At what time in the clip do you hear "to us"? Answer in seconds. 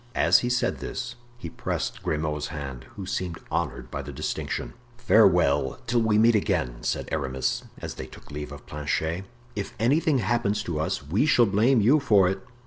10.63-11.03